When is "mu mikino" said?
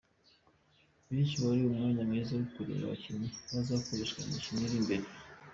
4.23-4.61